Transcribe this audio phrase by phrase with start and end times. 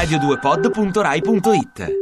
[0.00, 1.98] radio2pod.rai.it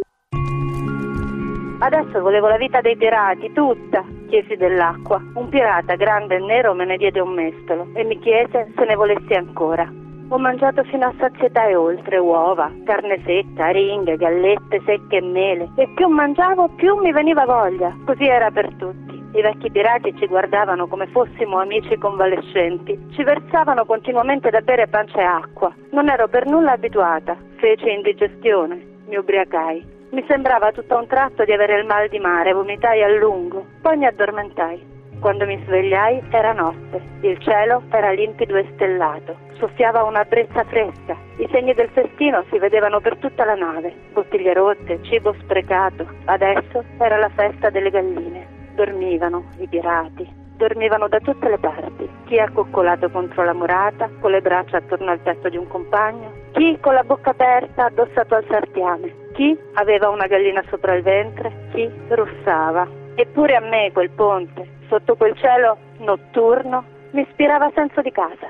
[1.81, 4.05] Adesso volevo la vita dei pirati, tutta.
[4.29, 5.21] Chiesi dell'acqua.
[5.35, 8.95] Un pirata grande e nero me ne diede un mestolo e mi chiese se ne
[8.95, 9.91] volessi ancora.
[10.29, 15.73] Ho mangiato fino a sazietà e oltre uova, carne secca, aringhe, gallette secche e mele.
[15.75, 17.97] E più mangiavo, più mi veniva voglia.
[18.05, 19.08] Così era per tutti.
[19.33, 22.99] I vecchi pirati ci guardavano come fossimo amici convalescenti.
[23.13, 25.73] Ci versavano continuamente da bere pancia e acqua.
[25.91, 27.37] Non ero per nulla abituata.
[27.57, 28.97] Feci indigestione.
[29.07, 29.97] Mi ubriacai.
[30.11, 33.67] Mi sembrava tutto a un tratto di avere il mal di mare, vomitai a lungo,
[33.83, 34.97] poi mi addormentai.
[35.21, 41.15] Quando mi svegliai era notte, il cielo era limpido e stellato, soffiava una brezza fresca,
[41.37, 46.07] i segni del festino si vedevano per tutta la nave, bottiglie rotte, cibo sprecato.
[46.25, 48.58] Adesso era la festa delle galline.
[48.79, 50.25] Dormivano i pirati,
[50.57, 55.19] dormivano da tutte le parti, chi accoccolato contro la murata, con le braccia attorno al
[55.19, 60.29] petto di un compagno, chi con la bocca aperta addossato al sartiame, chi aveva una
[60.29, 62.87] gallina sopra il ventre, chi russava.
[63.17, 68.49] Eppure a me quel ponte, sotto quel cielo notturno, mi ispirava senso di casa,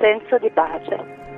[0.00, 1.37] senso di pace.